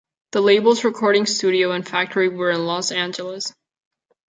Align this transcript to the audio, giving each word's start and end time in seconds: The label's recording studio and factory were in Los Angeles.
The 0.31 0.41
label's 0.41 0.83
recording 0.83 1.27
studio 1.27 1.73
and 1.73 1.87
factory 1.87 2.27
were 2.27 2.49
in 2.49 2.65
Los 2.65 2.91
Angeles. 2.91 3.53